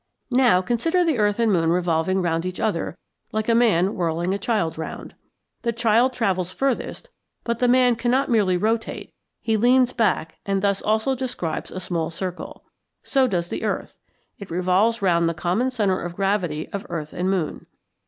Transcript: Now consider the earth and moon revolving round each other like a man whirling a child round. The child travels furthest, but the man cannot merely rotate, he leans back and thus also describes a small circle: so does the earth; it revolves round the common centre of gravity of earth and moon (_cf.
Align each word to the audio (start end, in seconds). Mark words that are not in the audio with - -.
Now 0.31 0.63
consider 0.63 1.05
the 1.05 1.19
earth 1.19 1.37
and 1.37 1.53
moon 1.53 1.69
revolving 1.71 2.23
round 2.23 2.43
each 2.43 2.59
other 2.59 2.97
like 3.31 3.47
a 3.47 3.53
man 3.53 3.93
whirling 3.93 4.33
a 4.33 4.39
child 4.39 4.75
round. 4.75 5.13
The 5.61 5.71
child 5.71 6.11
travels 6.11 6.51
furthest, 6.51 7.11
but 7.43 7.59
the 7.59 7.67
man 7.67 7.95
cannot 7.95 8.27
merely 8.27 8.57
rotate, 8.57 9.13
he 9.41 9.57
leans 9.57 9.93
back 9.93 10.39
and 10.43 10.63
thus 10.63 10.81
also 10.81 11.13
describes 11.13 11.69
a 11.69 11.79
small 11.79 12.09
circle: 12.09 12.65
so 13.03 13.27
does 13.27 13.49
the 13.49 13.63
earth; 13.63 13.99
it 14.39 14.49
revolves 14.49 15.03
round 15.03 15.29
the 15.29 15.35
common 15.35 15.69
centre 15.69 16.01
of 16.01 16.15
gravity 16.15 16.67
of 16.69 16.83
earth 16.89 17.13
and 17.13 17.29
moon 17.29 17.67
(_cf. 17.67 17.67